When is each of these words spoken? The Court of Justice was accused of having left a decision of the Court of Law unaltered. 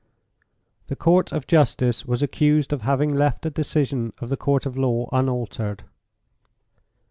The 0.87 0.95
Court 0.95 1.31
of 1.31 1.45
Justice 1.45 2.07
was 2.07 2.23
accused 2.23 2.73
of 2.73 2.81
having 2.81 3.13
left 3.13 3.45
a 3.45 3.51
decision 3.51 4.13
of 4.19 4.29
the 4.29 4.35
Court 4.35 4.65
of 4.65 4.75
Law 4.75 5.07
unaltered. 5.11 5.83